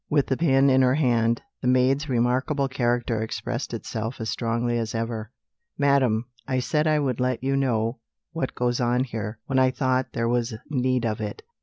[0.09, 4.95] With the pen in her hand, the maid's remarkable character expressed itself as strongly as
[4.95, 5.31] ever:
[5.77, 7.99] "Madam, I said I would let you know
[8.31, 11.43] what goes on here, when I thought there was need of it.